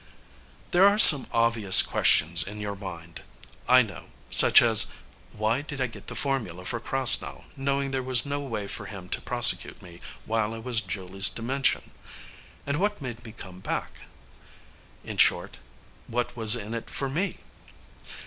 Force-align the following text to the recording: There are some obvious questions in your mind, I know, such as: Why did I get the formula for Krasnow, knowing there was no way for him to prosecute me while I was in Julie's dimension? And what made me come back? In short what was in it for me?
There 0.71 0.87
are 0.87 0.97
some 0.97 1.27
obvious 1.31 1.83
questions 1.83 2.41
in 2.41 2.59
your 2.59 2.75
mind, 2.75 3.21
I 3.69 3.83
know, 3.83 4.05
such 4.31 4.59
as: 4.59 4.93
Why 5.31 5.61
did 5.61 5.79
I 5.79 5.85
get 5.85 6.07
the 6.07 6.15
formula 6.15 6.65
for 6.65 6.79
Krasnow, 6.79 7.45
knowing 7.55 7.91
there 7.91 8.01
was 8.01 8.25
no 8.25 8.39
way 8.39 8.65
for 8.67 8.87
him 8.87 9.09
to 9.09 9.21
prosecute 9.21 9.79
me 9.83 10.01
while 10.25 10.55
I 10.55 10.57
was 10.57 10.81
in 10.81 10.87
Julie's 10.87 11.29
dimension? 11.29 11.91
And 12.65 12.79
what 12.79 12.99
made 12.99 13.23
me 13.23 13.31
come 13.31 13.59
back? 13.59 14.01
In 15.03 15.17
short 15.17 15.59
what 16.07 16.35
was 16.35 16.55
in 16.55 16.73
it 16.73 16.89
for 16.89 17.07
me? 17.07 17.37